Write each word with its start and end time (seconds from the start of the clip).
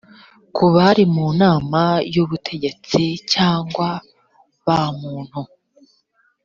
ku 0.55 0.65
bari 0.75 1.03
mu 1.15 1.27
nama 1.41 1.81
y 2.13 2.17
ubutegetsi 2.23 3.01
cyangwa 3.33 3.87
bamuntu 4.65 5.39